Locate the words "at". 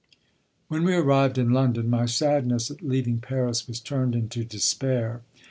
2.71-2.81